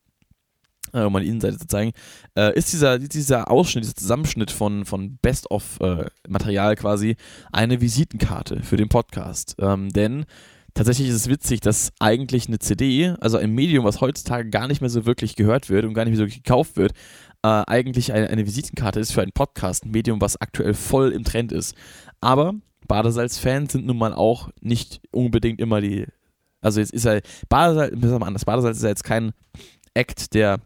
[0.92, 1.92] äh, um mal die Innenseite zu zeigen,
[2.36, 7.16] äh, ist dieser, dieser Ausschnitt, dieser Zusammenschnitt von, von Best-of-Material äh, quasi
[7.52, 9.56] eine Visitenkarte für den Podcast.
[9.58, 10.26] Ähm, denn
[10.74, 14.80] tatsächlich ist es witzig, dass eigentlich eine CD, also ein Medium, was heutzutage gar nicht
[14.80, 16.92] mehr so wirklich gehört wird und gar nicht mehr so wirklich gekauft wird,
[17.42, 21.24] äh, eigentlich eine, eine Visitenkarte ist für einen Podcast, ein Medium, was aktuell voll im
[21.24, 21.74] Trend ist.
[22.20, 22.54] Aber
[22.86, 26.06] Badesalz-Fans sind nun mal auch nicht unbedingt immer die
[26.60, 29.32] Also jetzt ist er, Badesalz, müssen wir mal anders, Badesalz ist ja jetzt kein
[29.94, 30.60] Act, der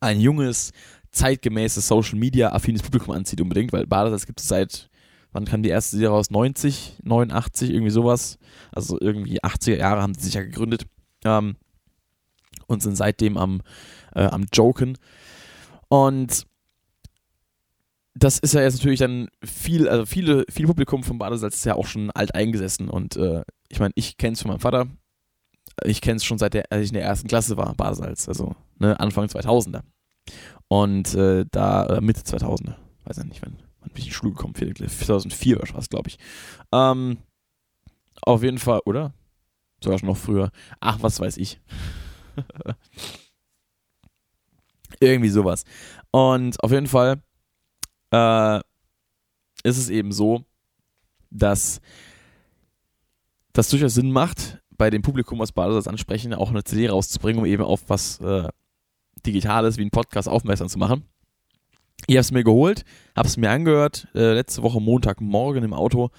[0.00, 0.72] ein junges,
[1.12, 4.90] zeitgemäßes Social Media affines Publikum anzieht unbedingt, weil Badesalz gibt es seit,
[5.34, 6.30] wann kam die erste Serie raus?
[6.30, 8.38] 90, 89, irgendwie sowas.
[8.72, 10.86] Also irgendwie 80er Jahre haben sie sich ja gegründet
[11.24, 11.56] ähm,
[12.66, 13.60] und sind seitdem am,
[14.14, 14.96] äh, am Joken.
[15.88, 16.46] Und
[18.14, 21.74] das ist ja jetzt natürlich dann viel, also viele, viel Publikum vom Badesalz ist ja
[21.74, 24.86] auch schon alt eingesessen und äh, ich meine, ich kenne es von meinem Vater,
[25.84, 28.54] ich kenne es schon seit der, als ich in der ersten Klasse war, Badesalz, also
[28.78, 29.82] ne, Anfang 2000er.
[30.68, 34.14] Und äh, da, äh, Mitte 2000er, weiß ich nicht, wann, wann bin ich in die
[34.14, 36.18] Schule gekommen, 2004 war es, glaube ich.
[36.72, 37.18] Ähm,
[38.22, 39.12] auf jeden Fall, oder?
[39.82, 40.50] Sogar schon noch früher.
[40.80, 41.60] Ach, was weiß ich.
[45.00, 45.64] Irgendwie sowas.
[46.10, 47.22] Und auf jeden Fall
[48.10, 48.58] äh,
[49.62, 50.44] ist es eben so,
[51.30, 51.80] dass
[53.52, 57.46] das durchaus Sinn macht, bei dem Publikum, was Badesalz ansprechen, auch eine CD rauszubringen, um
[57.46, 58.48] eben auf was äh,
[59.24, 61.04] Digitales wie ein Podcast aufmerksam zu machen.
[62.06, 62.84] Ich habe es mir geholt,
[63.16, 64.08] habe es mir angehört.
[64.14, 66.10] Äh, letzte Woche Montagmorgen im Auto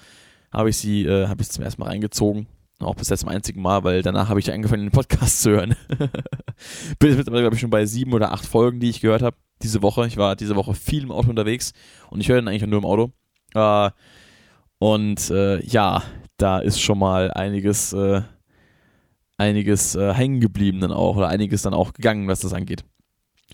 [0.52, 2.46] habe ich sie, äh, habe ich zum ersten Mal reingezogen.
[2.80, 5.76] Auch bis jetzt zum einzigen Mal, weil danach habe ich angefangen, den Podcast zu hören.
[6.98, 9.36] Bin jetzt mittlerweile, glaube ich, schon bei sieben oder acht Folgen, die ich gehört habe
[9.62, 10.06] diese Woche.
[10.06, 11.72] Ich war diese Woche viel im Auto unterwegs
[12.10, 13.12] und ich höre den eigentlich nur im Auto.
[13.54, 13.90] Äh,
[14.78, 16.02] und äh, ja,
[16.36, 18.22] da ist schon mal einiges, äh,
[19.38, 22.84] einiges äh, hängen geblieben dann auch oder einiges dann auch gegangen, was das angeht.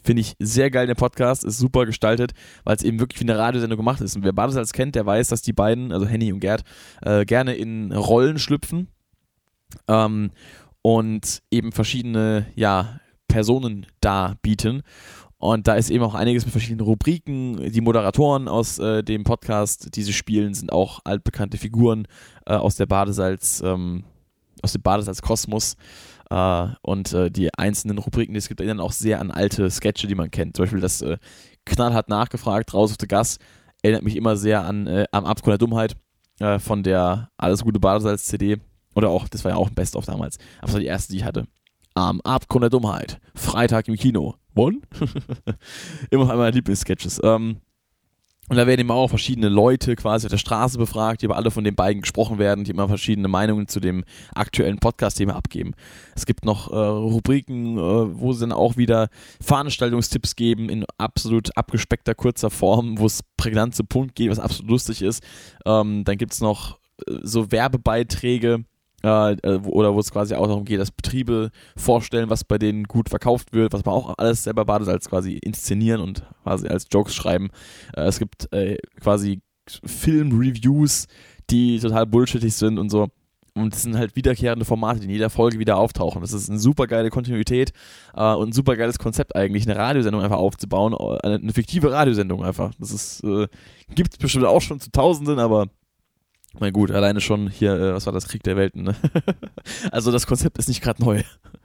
[0.03, 2.33] Finde ich sehr geil, der Podcast, ist super gestaltet,
[2.65, 4.17] weil es eben wirklich wie eine Radiosendung gemacht ist.
[4.17, 6.65] Und wer Badesalz kennt, der weiß, dass die beiden, also Henny und Gerd,
[7.03, 8.89] äh, gerne in Rollen schlüpfen
[9.89, 10.31] ähm,
[10.83, 14.83] und eben verschiedene, ja, Personen darbieten.
[15.39, 17.73] Und da ist eben auch einiges mit verschiedenen Rubriken.
[17.73, 22.07] Die Moderatoren aus äh, dem Podcast, die sie spielen, sind auch altbekannte Figuren
[22.47, 24.05] äh, aus der Badesalz, ähm,
[24.63, 25.77] aus dem Badesalz-Kosmos.
[26.33, 30.07] Äh, und äh, die einzelnen Rubriken, die es gibt, erinnern auch sehr an alte Sketche,
[30.07, 30.57] die man kennt.
[30.57, 31.19] Zum Beispiel das äh,
[31.67, 33.39] Knallhart nachgefragt, raus auf the Gas,
[33.83, 35.97] erinnert mich immer sehr an äh, am Abgrund der Dummheit
[36.59, 38.57] von der Alles Gute Badesalz-CD.
[38.97, 40.39] Oder auch, das war ja auch ein Best-of damals.
[40.59, 41.47] Aber das war die erste, die ich hatte.
[41.95, 43.21] Am Abgrund der Dummheit.
[43.37, 44.35] Freitag im Kino.
[44.57, 44.81] One?
[46.11, 47.21] Immer noch einmal Lieblingssketches.
[47.23, 47.59] Ähm,
[48.53, 51.51] und da werden immer auch verschiedene Leute quasi auf der Straße befragt, die aber alle
[51.51, 55.73] von den beiden gesprochen werden, die immer verschiedene Meinungen zu dem aktuellen Podcast-Thema abgeben.
[56.15, 59.09] Es gibt noch äh, Rubriken, äh, wo sie dann auch wieder
[59.41, 64.71] Veranstaltungstipps geben in absolut abgespeckter kurzer Form, wo es prägnant zu Punkt geht, was absolut
[64.71, 65.23] lustig ist.
[65.65, 68.67] Ähm, dann gibt es noch äh, so Werbebeiträge,
[69.05, 72.85] äh, äh oder wo es quasi auch darum geht, dass Betriebe vorstellen, was bei denen
[72.85, 77.15] gut verkauft wird, was man auch alles selber als quasi inszenieren und quasi als Jokes
[77.15, 77.51] schreiben.
[77.97, 81.07] Äh, es gibt äh, quasi Film-Reviews,
[81.51, 83.09] die total bullshittig sind und so.
[83.55, 86.23] Und das sind halt wiederkehrende Formate, die in jeder Folge wieder auftauchen.
[86.23, 87.73] Das ist eine super geile Kontinuität
[88.15, 90.95] äh, und ein super geiles Konzept eigentlich, eine Radiosendung einfach aufzubauen.
[90.95, 92.73] Äh, eine, eine fiktive Radiosendung einfach.
[92.79, 93.47] Das äh,
[93.95, 95.67] gibt es bestimmt auch schon zu Tausenden, aber
[96.59, 98.95] na gut, alleine schon hier, äh, was war das, Krieg der Welten, ne?
[99.91, 101.23] also das Konzept ist nicht gerade neu.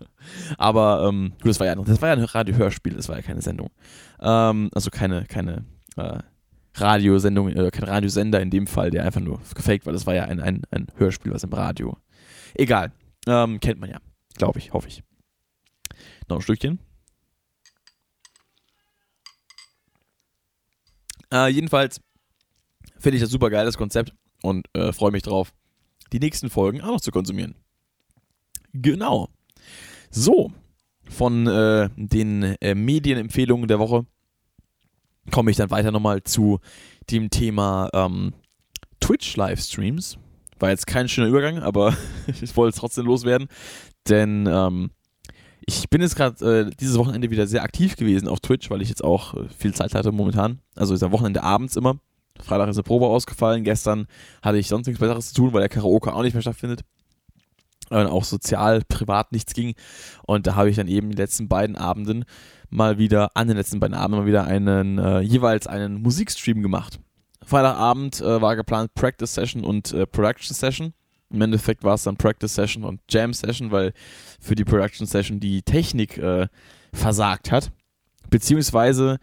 [0.58, 3.42] Aber ähm, gut, das war ja das war ja ein Radiohörspiel, das war ja keine
[3.42, 3.70] Sendung.
[4.22, 5.66] Ähm, also keine, keine
[5.98, 6.20] äh,
[6.76, 9.94] Radiosendung, äh, kein Radiosender in dem Fall, der einfach nur gefaked war.
[9.94, 11.98] Das war ja ein, ein, ein Hörspiel, was im Radio.
[12.54, 12.92] Egal.
[13.28, 14.00] Ähm, kennt man ja.
[14.38, 15.04] Glaube ich, hoffe ich.
[16.30, 16.80] Noch ein Stückchen.
[21.32, 22.00] Äh, jedenfalls
[22.98, 25.54] finde ich das super geil, das Konzept und äh, freue mich drauf,
[26.14, 27.56] die nächsten Folgen auch noch zu konsumieren.
[28.74, 29.30] Genau.
[30.10, 30.52] So,
[31.10, 34.06] von äh, den äh, Medienempfehlungen der Woche
[35.32, 36.60] komme ich dann weiter nochmal zu
[37.10, 38.34] dem Thema ähm,
[39.00, 40.18] Twitch-Livestreams.
[40.60, 41.96] War jetzt kein schöner Übergang, aber
[42.42, 43.48] ich wollte es trotzdem loswerden,
[44.08, 44.92] denn ähm,
[45.66, 48.90] ich bin jetzt gerade äh, dieses Wochenende wieder sehr aktiv gewesen auf Twitch, weil ich
[48.90, 50.60] jetzt auch äh, viel Zeit hatte momentan.
[50.76, 52.00] Also ist am Wochenende abends immer.
[52.42, 53.64] Freitag ist eine Probe ausgefallen.
[53.64, 54.08] Gestern
[54.42, 56.82] hatte ich sonst nichts Besseres zu tun, weil der Karaoke auch nicht mehr stattfindet.
[57.90, 59.74] Und auch sozial, privat nichts ging.
[60.26, 62.26] Und da habe ich dann eben die letzten beiden Abenden
[62.70, 67.00] mal wieder, an den letzten beiden Abenden mal wieder einen, äh, jeweils einen Musikstream gemacht.
[67.44, 70.94] Freitagabend äh, war geplant Practice Session und äh, Production Session.
[71.30, 73.94] Im Endeffekt war es dann Practice Session und Jam Session, weil
[74.40, 76.48] für die Production Session die Technik äh,
[76.94, 77.72] versagt hat.
[78.30, 79.18] Beziehungsweise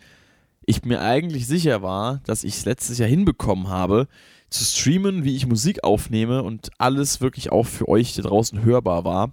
[0.67, 4.09] ich mir eigentlich sicher war, dass ich es letztes Jahr hinbekommen habe,
[4.51, 9.05] zu streamen, wie ich Musik aufnehme und alles wirklich auch für euch da draußen hörbar
[9.05, 9.33] war.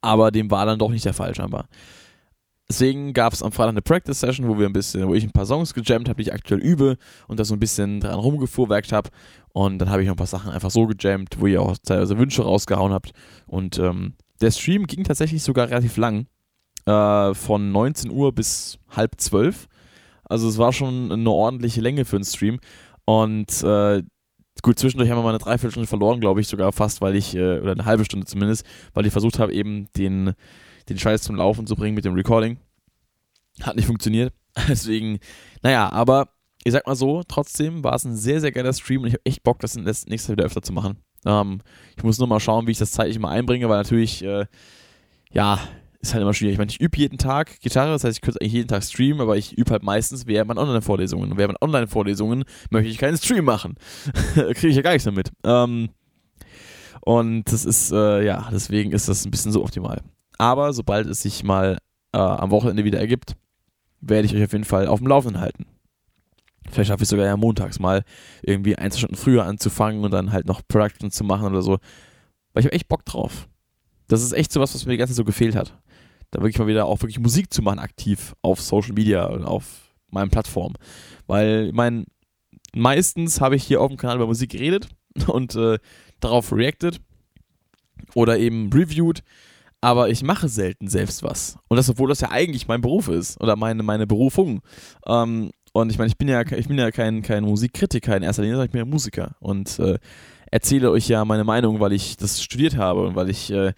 [0.00, 1.68] Aber dem war dann doch nicht der Fall scheinbar.
[2.68, 5.46] Deswegen gab es am Freitag eine Practice-Session, wo wir ein bisschen, wo ich ein paar
[5.46, 9.08] Songs gejammt habe, die ich aktuell übe und da so ein bisschen dran rumgefuhrwerkt habe.
[9.54, 12.18] Und dann habe ich noch ein paar Sachen einfach so gejammt, wo ihr auch teilweise
[12.18, 13.12] Wünsche rausgehauen habt.
[13.46, 16.26] Und ähm, der Stream ging tatsächlich sogar relativ lang.
[16.84, 19.66] Äh, von 19 Uhr bis halb zwölf.
[20.28, 22.60] Also es war schon eine ordentliche Länge für einen Stream.
[23.04, 24.02] Und äh,
[24.62, 27.58] gut, zwischendurch haben wir mal eine Dreiviertelstunde verloren, glaube ich, sogar fast, weil ich, äh,
[27.60, 30.34] oder eine halbe Stunde zumindest, weil ich versucht habe, eben den
[30.88, 32.58] den Scheiß zum Laufen zu bringen mit dem Recording.
[33.60, 34.32] Hat nicht funktioniert.
[34.68, 35.18] Deswegen,
[35.62, 36.30] naja, aber
[36.64, 39.24] ich sag mal so, trotzdem war es ein sehr, sehr geiler Stream und ich habe
[39.24, 40.98] echt Bock, das nächstes Mal wieder öfter zu machen.
[41.24, 41.60] Ähm,
[41.96, 44.46] ich muss nur mal schauen, wie ich das zeitlich mal einbringe, weil natürlich, äh,
[45.30, 45.60] ja,
[46.00, 46.54] ist halt immer schwierig.
[46.54, 49.20] Ich meine, ich übe jeden Tag Gitarre, das heißt, ich könnte eigentlich jeden Tag streamen,
[49.20, 51.32] aber ich übe halt meistens während meinen Online-Vorlesungen.
[51.32, 53.74] Und während meinen Online-Vorlesungen möchte ich keinen Stream machen.
[54.34, 55.32] Kriege ich ja gar nichts damit.
[55.44, 55.90] Ähm,
[57.00, 60.02] und das ist, äh, ja, deswegen ist das ein bisschen so optimal.
[60.38, 61.78] Aber sobald es sich mal
[62.12, 63.34] äh, am Wochenende wieder ergibt,
[64.00, 65.66] werde ich euch auf jeden Fall auf dem Laufenden halten.
[66.70, 68.04] Vielleicht schaffe ich sogar ja montags mal
[68.42, 71.78] irgendwie ein, zwei Stunden früher anzufangen und dann halt noch Production zu machen oder so.
[72.52, 73.48] Weil ich habe echt Bock drauf.
[74.06, 75.78] Das ist echt so was, was mir die ganze Zeit so gefehlt hat.
[76.30, 79.94] Da wirklich mal wieder auch wirklich Musik zu machen, aktiv auf Social Media und auf
[80.10, 80.76] meinen Plattformen.
[81.26, 82.04] Weil, ich meine,
[82.74, 84.88] meistens habe ich hier auf dem Kanal über Musik geredet
[85.26, 85.78] und äh,
[86.20, 87.00] darauf reacted
[88.14, 89.22] oder eben reviewed
[89.80, 91.56] aber ich mache selten selbst was.
[91.68, 94.60] Und das, obwohl das ja eigentlich mein Beruf ist oder meine, meine Berufung.
[95.06, 98.42] Ähm, und ich meine, ich bin ja, ich bin ja kein, kein Musikkritiker in erster
[98.42, 99.98] Linie, sondern ich bin ja Musiker und äh,
[100.50, 103.72] erzähle euch ja meine Meinung, weil ich das studiert habe und weil ich äh,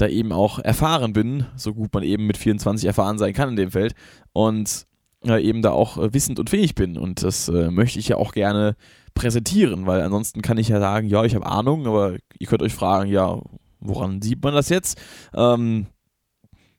[0.00, 3.56] da eben auch erfahren bin, so gut man eben mit 24 erfahren sein kann in
[3.56, 3.94] dem Feld
[4.32, 4.86] und
[5.24, 6.96] äh, eben da auch äh, wissend und fähig bin.
[6.96, 8.76] Und das äh, möchte ich ja auch gerne
[9.14, 12.74] präsentieren, weil ansonsten kann ich ja sagen, ja, ich habe Ahnung, aber ihr könnt euch
[12.74, 13.40] fragen, ja,
[13.80, 15.00] woran sieht man das jetzt?
[15.34, 15.86] Ähm,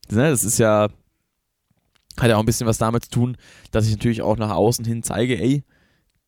[0.10, 0.88] ne, das ist ja,
[2.20, 3.38] hat ja auch ein bisschen was damit zu tun,
[3.72, 5.64] dass ich natürlich auch nach außen hin zeige, ey,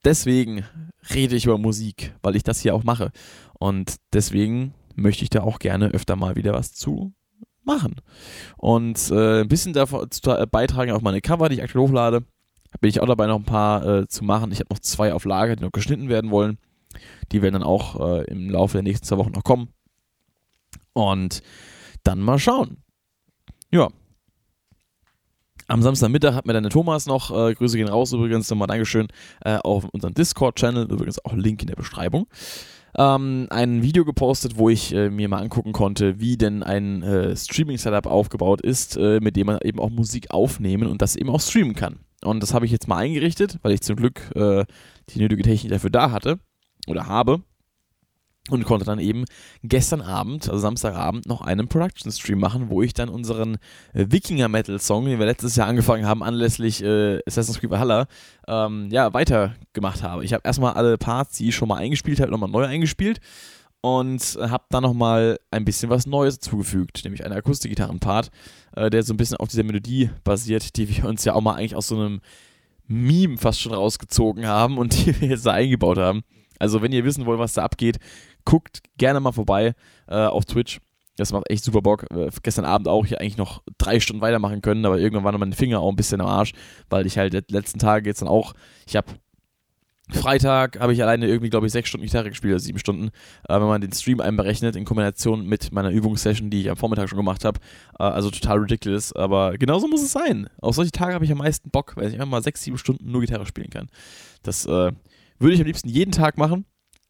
[0.03, 0.65] deswegen
[1.13, 3.12] rede ich über Musik, weil ich das hier auch mache.
[3.60, 7.13] Und deswegen möchte ich da auch gerne öfter mal wieder was zu
[7.63, 7.95] machen.
[8.58, 12.23] Und äh, ein bisschen davon zu beitragen auf meine Cover, die ich aktuell hochlade.
[12.82, 14.51] Bin ich auch dabei, noch ein paar äh, zu machen.
[14.51, 16.58] Ich habe noch zwei auf Lager, die noch geschnitten werden wollen.
[17.32, 19.69] Die werden dann auch äh, im Laufe der nächsten zwei Wochen noch kommen.
[20.93, 21.41] Und
[22.03, 22.84] dann mal schauen.
[23.71, 23.89] Ja.
[25.67, 29.08] Am Samstagmittag hat mir dann der Thomas noch, äh, Grüße gehen raus übrigens, nochmal Dankeschön,
[29.45, 32.27] äh, auf unserem Discord-Channel, übrigens auch Link in der Beschreibung,
[32.97, 37.36] ähm, ein Video gepostet, wo ich äh, mir mal angucken konnte, wie denn ein äh,
[37.36, 41.41] Streaming-Setup aufgebaut ist, äh, mit dem man eben auch Musik aufnehmen und das eben auch
[41.41, 41.99] streamen kann.
[42.23, 44.65] Und das habe ich jetzt mal eingerichtet, weil ich zum Glück äh,
[45.10, 46.39] die nötige Technik dafür da hatte
[46.88, 47.41] oder habe
[48.49, 49.23] und konnte dann eben
[49.63, 53.56] gestern Abend, also Samstagabend, noch einen Production Stream machen, wo ich dann unseren
[53.93, 58.08] äh, Wikinger Metal Song, den wir letztes Jahr angefangen haben, anlässlich äh, Assassin's Creed Valhalla,
[58.47, 60.25] ähm, ja, weitergemacht habe.
[60.25, 63.21] Ich habe erstmal alle Parts, die ich schon mal eingespielt habe, nochmal neu eingespielt
[63.79, 68.29] und habe dann nochmal ein bisschen was Neues zugefügt, nämlich einen Akustikgitarren-Part,
[68.75, 71.56] äh, der so ein bisschen auf dieser Melodie basiert, die wir uns ja auch mal
[71.56, 72.21] eigentlich aus so einem
[72.88, 76.23] Meme fast schon rausgezogen haben und die wir jetzt da eingebaut haben.
[76.60, 77.97] Also, wenn ihr wissen wollt, was da abgeht,
[78.45, 79.73] guckt gerne mal vorbei
[80.08, 80.79] äh, auf Twitch.
[81.15, 82.06] Das macht echt super Bock.
[82.12, 85.56] Äh, gestern Abend auch hier eigentlich noch drei Stunden weitermachen können, aber irgendwann waren meine
[85.56, 86.53] Finger auch ein bisschen am Arsch,
[86.89, 88.53] weil ich halt die letzten Tage jetzt dann auch,
[88.88, 89.08] ich habe
[90.12, 93.08] Freitag habe ich alleine irgendwie, glaube ich, sechs Stunden Gitarre gespielt, also sieben Stunden.
[93.47, 97.08] Äh, wenn man den Stream einberechnet, in Kombination mit meiner Übungssession, die ich am Vormittag
[97.08, 97.60] schon gemacht habe.
[97.97, 100.49] Äh, also total ridiculous, aber genauso muss es sein.
[100.60, 103.12] Auf solche Tage habe ich am meisten Bock, weil ich einfach mal sechs, sieben Stunden
[103.12, 103.89] nur Gitarre spielen kann.
[104.43, 104.91] Das äh,
[105.39, 106.65] würde ich am liebsten jeden Tag machen.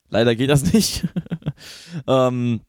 [0.10, 1.08] Leider geht das nicht.
[2.08, 2.62] ähm,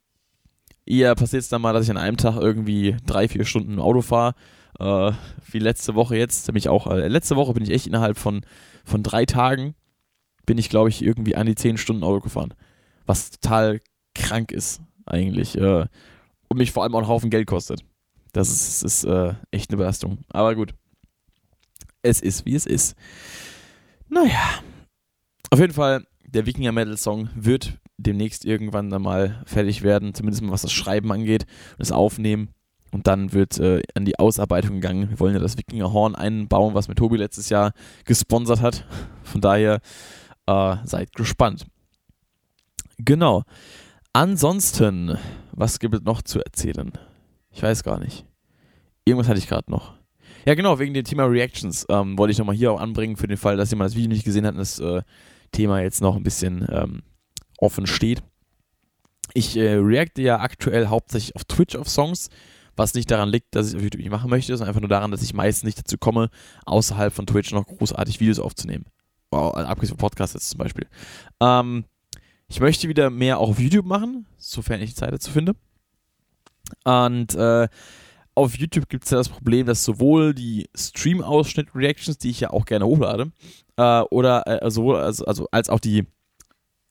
[0.87, 3.81] eher passiert es dann mal, dass ich an einem Tag irgendwie drei, vier Stunden im
[3.81, 4.35] Auto fahre.
[4.79, 5.12] Äh,
[5.51, 6.49] wie letzte Woche jetzt.
[6.49, 8.44] Nämlich auch, äh, letzte Woche bin ich echt innerhalb von,
[8.85, 9.75] von drei Tagen,
[10.47, 12.55] bin ich, glaube ich, irgendwie an die zehn Stunden Auto gefahren.
[13.07, 13.81] Was total
[14.14, 15.57] krank ist, eigentlich.
[15.57, 15.87] Äh,
[16.49, 17.85] und mich vor allem auch einen Haufen Geld kostet.
[18.33, 20.18] Das ist, ist äh, echt eine Belastung.
[20.29, 20.75] Aber gut.
[22.03, 22.97] Es ist, wie es ist.
[24.09, 24.61] Naja.
[25.51, 30.42] Auf jeden Fall der Wikinger Metal Song wird demnächst irgendwann dann mal fertig werden, zumindest
[30.42, 31.46] mal was das Schreiben angeht,
[31.78, 32.50] das Aufnehmen.
[32.90, 35.10] Und dann wird äh, an die Ausarbeitung gegangen.
[35.10, 37.72] Wir wollen ja das Wikinger Horn einbauen, was mir Tobi letztes Jahr
[38.04, 38.87] gesponsert hat.
[39.24, 39.80] Von daher
[40.46, 41.66] äh, seid gespannt.
[42.98, 43.42] Genau.
[44.12, 45.18] Ansonsten,
[45.50, 46.92] was gibt es noch zu erzählen?
[47.50, 48.24] Ich weiß gar nicht.
[49.04, 49.94] Irgendwas hatte ich gerade noch.
[50.46, 53.38] Ja, genau, wegen dem Thema Reactions ähm, wollte ich nochmal hier auch anbringen, für den
[53.38, 55.02] Fall, dass jemand das Video nicht gesehen hat und das äh,
[55.55, 57.03] Thema jetzt noch ein bisschen ähm,
[57.59, 58.23] offen steht.
[59.33, 62.29] Ich äh, reacte ja aktuell hauptsächlich auf Twitch auf Songs,
[62.77, 65.11] Was nicht daran liegt, dass ich auf YouTube nicht machen möchte, sondern einfach nur daran,
[65.11, 66.29] dass ich meistens nicht dazu komme,
[66.67, 68.85] außerhalb von Twitch noch großartig Videos aufzunehmen.
[69.31, 70.87] Wow, also abgesehen von Podcasts jetzt zum Beispiel.
[71.40, 71.85] Ähm,
[72.49, 75.55] ich möchte wieder mehr auch auf YouTube machen, sofern ich Zeit dazu finde.
[76.85, 77.69] Und äh,
[78.35, 82.64] auf YouTube gibt es ja das Problem, dass sowohl die Stream-Ausschnitt-Reactions, die ich ja auch
[82.64, 83.33] gerne hochlade,
[83.77, 86.07] äh, oder äh, sowohl also, also als auch die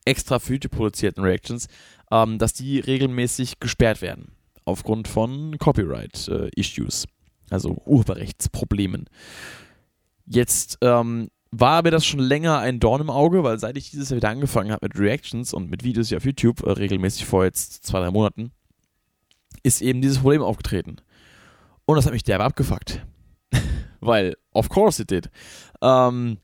[0.05, 1.67] extra für YouTube produzierten Reactions,
[2.11, 4.31] ähm, dass die regelmäßig gesperrt werden.
[4.65, 7.07] Aufgrund von Copyright-Issues, äh,
[7.49, 9.05] also Urheberrechtsproblemen.
[10.25, 14.09] Jetzt ähm, war mir das schon länger ein Dorn im Auge, weil seit ich dieses
[14.09, 17.43] Jahr wieder angefangen habe mit Reactions und mit Videos hier auf YouTube, äh, regelmäßig vor
[17.43, 18.51] jetzt zwei, drei Monaten,
[19.61, 20.97] ist eben dieses Problem aufgetreten.
[21.85, 23.05] Und das hat mich derbe abgefuckt.
[23.99, 25.29] weil, of course it did.
[25.81, 26.37] Ähm,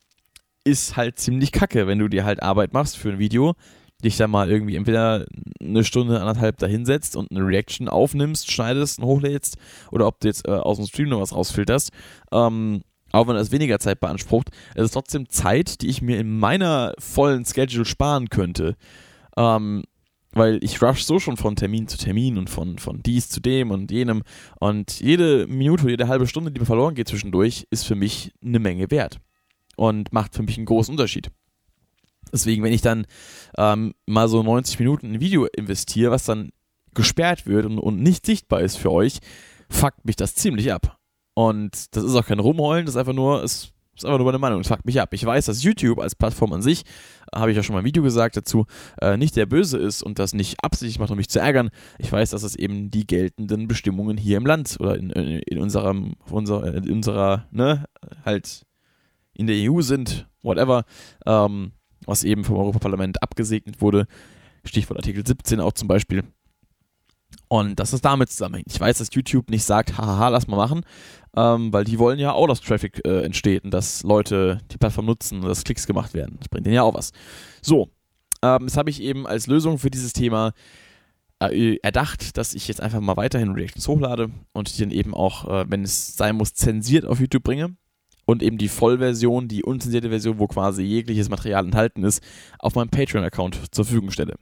[0.63, 3.56] ist halt ziemlich kacke, wenn du dir halt Arbeit machst für ein Video,
[4.04, 5.25] dich dann mal irgendwie entweder
[5.62, 9.58] eine Stunde, anderthalb dahinsetzt und eine Reaction aufnimmst, schneidest und hochlädst
[9.91, 11.91] oder ob du jetzt äh, aus dem Stream noch was rausfilterst.
[12.32, 16.38] Ähm, auch wenn das weniger Zeit beansprucht, es ist trotzdem Zeit, die ich mir in
[16.38, 18.75] meiner vollen Schedule sparen könnte.
[19.36, 19.84] Ähm,
[20.32, 23.72] weil ich rush so schon von Termin zu Termin und von, von dies zu dem
[23.72, 24.24] und jenem.
[24.60, 28.60] Und jede Minute, jede halbe Stunde, die mir verloren geht zwischendurch, ist für mich eine
[28.60, 29.20] Menge wert.
[29.76, 31.32] Und macht für mich einen großen Unterschied.
[32.32, 33.08] Deswegen, wenn ich dann
[33.58, 36.52] ähm, mal so 90 Minuten in ein Video investiere, was dann
[36.94, 39.20] gesperrt wird und, und nicht sichtbar ist für euch,
[39.70, 41.00] fuckt mich das ziemlich ab.
[41.34, 43.72] Und das ist auch kein Rumheulen, das ist einfach nur, es
[44.04, 44.62] ist einfach nur meine Meinung.
[44.62, 45.14] Es fuckt mich ab.
[45.14, 46.84] Ich weiß, dass YouTube als Plattform an sich,
[47.34, 48.66] habe ich ja schon mal ein Video gesagt dazu,
[49.02, 51.70] äh, nicht der Böse ist und das nicht absichtlich macht, um mich zu ärgern.
[51.98, 55.58] Ich weiß, dass es eben die geltenden Bestimmungen hier im Land oder in, in, in
[55.60, 57.86] unserem, unserer, in unserer, ne,
[58.26, 58.66] halt
[59.34, 60.86] in der EU sind, whatever,
[61.26, 61.72] ähm,
[62.06, 64.08] was eben vom Europaparlament abgesegnet wurde.
[64.66, 66.24] Stichwort Artikel 17 auch zum Beispiel.
[67.48, 68.68] Und dass es damit zusammenhängt.
[68.70, 70.82] Ich weiß, dass YouTube nicht sagt, haha, lass mal machen,
[71.36, 75.06] ähm, weil die wollen ja auch, dass Traffic äh, entsteht und dass Leute die Plattform
[75.06, 76.38] nutzen und dass Klicks gemacht werden.
[76.39, 77.12] Das bringt denen ja auch was.
[77.62, 77.89] So,
[78.42, 80.54] ähm, das habe ich eben als Lösung für dieses Thema
[81.42, 85.48] äh, erdacht, dass ich jetzt einfach mal weiterhin Reactions hochlade und die dann eben auch,
[85.48, 87.76] äh, wenn es sein muss, zensiert auf YouTube bringe
[88.26, 92.22] und eben die Vollversion, die unzensierte Version, wo quasi jegliches Material enthalten ist,
[92.60, 94.36] auf meinem Patreon-Account zur Verfügung stelle.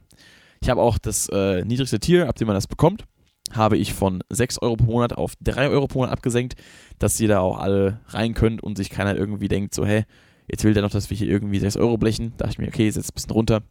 [0.60, 3.04] Ich habe auch das äh, niedrigste Tier, ab dem man das bekommt,
[3.52, 6.54] habe ich von 6 Euro pro Monat auf 3 Euro pro Monat abgesenkt,
[6.98, 10.04] dass ihr da auch alle rein könnt und sich keiner irgendwie denkt, so, hä,
[10.50, 12.32] jetzt will der noch, dass wir hier irgendwie 6 Euro blechen.
[12.36, 13.62] Da dachte ich mir, okay, setz ein bisschen runter.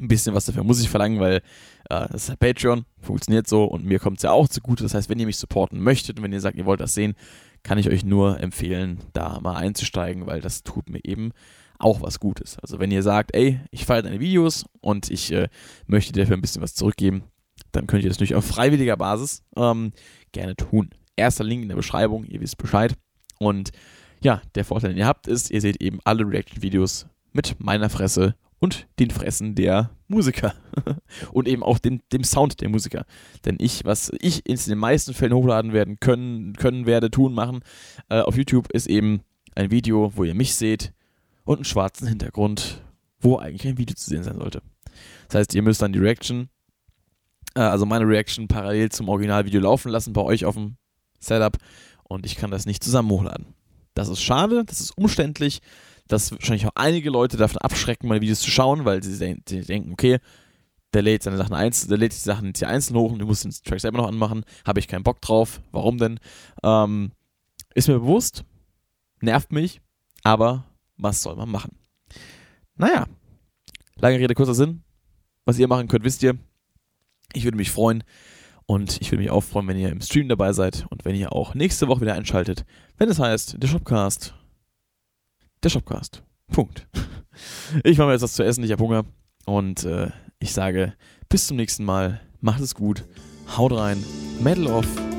[0.00, 1.40] Ein bisschen was dafür muss ich verlangen, weil äh,
[2.10, 4.82] das ist halt Patreon, funktioniert so und mir kommt es ja auch zugute.
[4.82, 7.14] Das heißt, wenn ihr mich supporten möchtet und wenn ihr sagt, ihr wollt das sehen,
[7.62, 11.30] kann ich euch nur empfehlen, da mal einzusteigen, weil das tut mir eben
[11.78, 12.58] auch was Gutes.
[12.60, 15.48] Also wenn ihr sagt, ey, ich feiere deine Videos und ich äh,
[15.86, 17.24] möchte dir dafür ein bisschen was zurückgeben,
[17.74, 19.92] dann könnt ihr das natürlich auf freiwilliger Basis ähm,
[20.32, 20.90] gerne tun.
[21.16, 22.94] Erster Link in der Beschreibung, ihr wisst Bescheid.
[23.38, 23.70] Und
[24.22, 28.34] ja, der Vorteil, den ihr habt, ist, ihr seht eben alle Reaction-Videos mit meiner Fresse
[28.58, 30.54] und den Fressen der Musiker.
[31.32, 33.04] und eben auch den, dem Sound der Musiker.
[33.44, 37.60] Denn ich, was ich in den meisten Fällen hochladen werden können, können werde, tun, machen,
[38.08, 39.20] äh, auf YouTube ist eben
[39.54, 40.92] ein Video, wo ihr mich seht,
[41.44, 42.82] und einen schwarzen Hintergrund,
[43.20, 44.62] wo eigentlich ein Video zu sehen sein sollte.
[45.28, 46.48] Das heißt, ihr müsst dann die Reaction,
[47.54, 50.76] äh, also meine Reaction parallel zum Originalvideo laufen lassen bei euch auf dem
[51.20, 51.56] Setup
[52.04, 53.54] und ich kann das nicht zusammen hochladen.
[53.94, 55.60] Das ist schade, das ist umständlich,
[56.08, 59.92] dass wahrscheinlich auch einige Leute davon abschrecken, meine Videos zu schauen, weil sie, sie denken,
[59.92, 60.18] okay,
[60.92, 63.26] der lädt seine Sachen einzeln, der lädt die Sachen jetzt hier einzeln hoch und du
[63.26, 64.44] musst den Track selber noch anmachen.
[64.64, 65.60] Habe ich keinen Bock drauf.
[65.72, 66.20] Warum denn?
[66.62, 67.12] Ähm,
[67.74, 68.44] ist mir bewusst,
[69.20, 69.80] nervt mich,
[70.22, 70.64] aber
[70.96, 71.76] was soll man machen?
[72.76, 73.06] Naja,
[73.96, 74.82] lange Rede, kurzer Sinn.
[75.44, 76.38] Was ihr machen könnt, wisst ihr.
[77.34, 78.04] Ich würde mich freuen
[78.66, 81.32] und ich würde mich auch freuen, wenn ihr im Stream dabei seid und wenn ihr
[81.32, 82.64] auch nächste Woche wieder einschaltet,
[82.96, 84.34] wenn es heißt, der Shopcast.
[85.62, 86.22] Der Shopcast.
[86.52, 86.88] Punkt.
[87.82, 89.04] Ich mache mir jetzt was zu essen, ich habe Hunger
[89.44, 90.94] und äh, ich sage
[91.28, 92.20] bis zum nächsten Mal.
[92.40, 93.04] Macht es gut.
[93.56, 94.04] Haut rein.
[94.40, 95.13] Medal off.